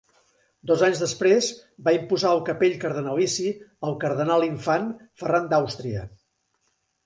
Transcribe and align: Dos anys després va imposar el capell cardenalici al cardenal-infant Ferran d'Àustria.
Dos 0.69 0.83
anys 0.87 1.01
després 1.03 1.49
va 1.89 1.93
imposar 1.97 2.33
el 2.37 2.41
capell 2.49 2.75
cardenalici 2.85 3.53
al 3.91 3.95
cardenal-infant 4.07 4.91
Ferran 5.23 5.49
d'Àustria. 5.55 6.11